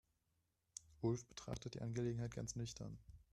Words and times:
Ulf 1.03 1.27
betrachtet 1.27 1.75
die 1.75 1.81
Angelegenheit 1.83 2.33
ganz 2.33 2.55
nüchtern. 2.55 2.97